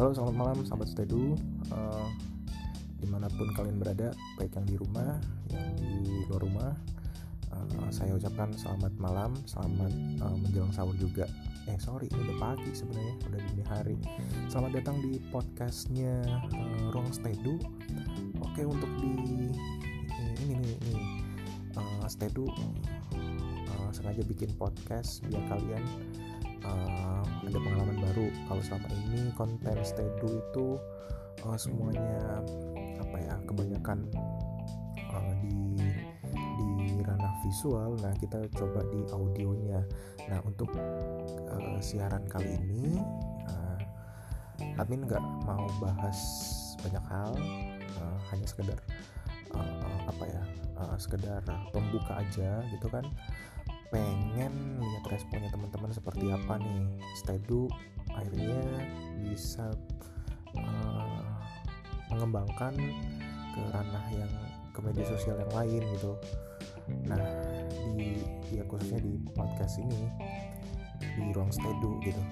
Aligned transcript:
Halo 0.00 0.16
selamat 0.16 0.32
malam 0.40 0.56
sahabat 0.64 0.88
Stedu. 0.88 1.36
Uh, 1.68 2.08
Di 2.96 3.04
mana 3.04 3.28
pun 3.28 3.52
kalian 3.52 3.76
berada 3.76 4.16
Baik 4.40 4.56
yang 4.56 4.64
di 4.64 4.76
rumah 4.80 5.20
Yang 5.52 5.76
di 5.76 5.92
luar 6.24 6.40
rumah 6.40 6.72
uh, 7.52 7.88
Saya 7.92 8.16
ucapkan 8.16 8.48
selamat 8.56 8.96
malam 8.96 9.36
Selamat 9.44 9.92
uh, 10.24 10.32
menjelang 10.40 10.72
sahur 10.72 10.96
juga. 10.96 11.28
Eh 11.68 11.76
sorry 11.76 12.08
udah 12.16 12.32
pagi 12.40 12.72
sebenarnya 12.72 13.12
Udah 13.28 13.40
dini 13.44 13.64
hari. 13.68 14.00
Selamat 14.48 14.80
datang 14.80 15.04
di 15.04 15.20
podcastnya 15.28 16.24
uh, 16.48 16.96
Ruang 16.96 17.12
Stedu. 17.12 17.60
Oke 18.40 18.64
untuk 18.64 18.88
di 19.04 19.12
Ini 20.16 20.64
nih 20.64 20.76
ini, 20.80 20.96
uh, 21.76 22.08
Stedu 22.08 22.48
uh, 22.48 23.90
Sengaja 23.92 24.24
bikin 24.24 24.48
podcast 24.56 25.20
Biar 25.28 25.44
kalian 25.44 25.84
baru. 28.10 28.26
Kalau 28.50 28.62
selama 28.66 28.88
ini 29.06 29.30
konten 29.38 29.78
stedu 29.86 30.28
itu 30.42 30.66
uh, 31.46 31.58
semuanya 31.58 32.42
apa 32.98 33.16
ya 33.22 33.34
kebanyakan 33.46 33.98
uh, 35.14 35.34
di 35.38 35.88
di 36.90 36.98
ranah 37.06 37.34
visual. 37.46 37.94
Nah 38.02 38.12
kita 38.18 38.42
coba 38.58 38.82
di 38.90 39.00
audionya. 39.14 39.80
Nah 40.26 40.42
untuk 40.42 40.74
uh, 40.74 41.78
siaran 41.78 42.26
kali 42.26 42.58
ini 42.58 42.98
uh, 43.46 43.78
admin 44.76 45.06
nggak 45.06 45.22
mau 45.46 45.64
bahas 45.78 46.18
banyak 46.82 47.04
hal 47.12 47.32
uh, 48.00 48.18
hanya 48.32 48.46
sekedar 48.48 48.78
uh, 49.54 49.98
apa 50.08 50.24
ya 50.26 50.42
uh, 50.80 50.96
sekedar 50.96 51.44
pembuka 51.70 52.20
aja 52.20 52.64
gitu 52.72 52.88
kan 52.88 53.04
pengen 53.90 54.78
lihat 54.78 55.04
responnya 55.10 55.50
teman-teman 55.50 55.90
seperti 55.90 56.30
apa 56.30 56.58
nih. 56.58 56.86
Stedu 57.18 57.66
akhirnya 58.14 58.86
bisa 59.22 59.70
uh, 60.54 61.30
mengembangkan 62.10 62.74
ke 63.50 63.62
ranah 63.74 64.06
yang 64.14 64.32
ke 64.70 64.78
media 64.82 65.04
sosial 65.06 65.38
yang 65.38 65.52
lain 65.52 65.82
gitu. 65.98 66.12
Nah 67.06 67.22
di 67.94 68.22
ya 68.54 68.62
khususnya 68.66 69.02
di 69.02 69.18
podcast 69.34 69.82
ini 69.82 70.06
di 70.98 71.30
ruang 71.34 71.50
Stedu 71.50 71.98
gitu. 72.02 72.22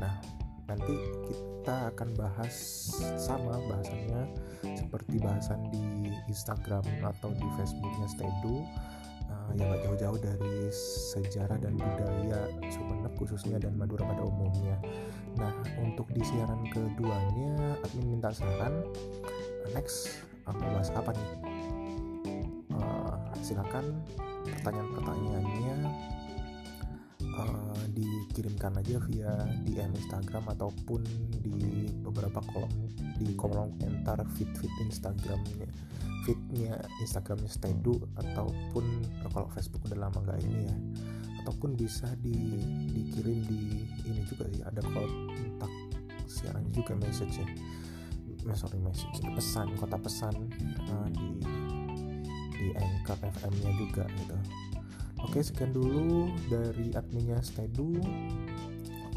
Nah 0.00 0.20
nanti 0.68 0.94
kita 1.28 1.92
akan 1.92 2.08
bahas 2.16 2.54
sama 3.20 3.60
bahasanya 3.68 4.28
seperti 4.64 5.20
bahasan 5.20 5.60
di 5.72 6.12
Instagram 6.28 6.84
atau 7.04 7.32
di 7.32 7.46
Facebooknya 7.56 8.08
Stedu 8.08 8.64
uh, 9.28 9.50
yang 9.54 9.68
gak 9.70 9.82
jauh-jauh 9.86 10.18
dari 10.18 10.56
sejarah 11.12 11.58
dan 11.60 11.76
budaya 11.76 12.48
Sumeneb 12.72 13.12
khususnya 13.18 13.60
dan 13.60 13.76
Madura 13.76 14.08
pada 14.08 14.24
umumnya. 14.24 14.76
Nah 15.38 15.52
untuk 15.78 16.08
di 16.10 16.22
siaran 16.24 16.64
keduanya 16.72 17.76
admin 17.84 18.18
minta 18.18 18.30
saran 18.32 18.82
next 19.76 20.24
aku 20.48 20.62
bahas 20.72 20.90
apa 20.94 21.10
nih? 21.14 21.30
Uh, 22.72 23.14
silakan 23.44 24.00
pertanyaan-pertanyaannya 24.42 25.76
dikirimkan 28.32 28.80
aja 28.80 28.96
via 29.12 29.44
DM 29.68 29.92
Instagram 29.92 30.56
ataupun 30.56 31.04
di 31.44 31.84
beberapa 32.00 32.40
kolom 32.48 32.72
di 33.20 33.36
kolom 33.36 33.76
komentar 33.76 34.24
feed-feed 34.24 34.72
Instagramnya 34.88 35.68
feednya 36.24 36.80
Instagramnya 37.04 37.50
Stedu 37.50 38.00
ataupun 38.16 39.04
kalau 39.28 39.52
Facebook 39.52 39.84
udah 39.90 40.08
lama 40.08 40.18
nggak 40.24 40.40
ini 40.48 40.58
ya. 40.64 40.76
Ataupun 41.44 41.74
bisa 41.74 42.06
di 42.22 42.62
dikirim 42.94 43.42
di 43.44 43.84
ini 44.06 44.22
juga 44.24 44.46
ya 44.54 44.70
ada 44.70 44.80
kontak 44.80 45.72
siaran 46.30 46.64
juga 46.72 46.94
message 46.96 47.36
ya. 47.36 47.46
Sorry 48.56 48.80
message 48.80 49.22
pesan 49.22 49.76
kota 49.78 49.98
pesan 50.00 50.34
uh, 50.88 51.08
di 51.14 51.28
di 52.58 52.66
Anchor 52.78 53.18
FM 53.18 53.52
nya 53.58 53.70
juga 53.74 54.06
gitu 54.18 54.71
oke 55.26 55.38
sekian 55.42 55.72
dulu 55.74 56.30
dari 56.50 56.92
adminnya 56.94 57.38
Stedu. 57.42 57.96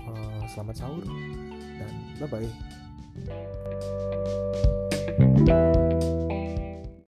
Uh, 0.06 0.44
selamat 0.54 0.76
sahur 0.78 1.02
dan 1.82 1.94
bye 2.22 2.30
bye 2.30 2.46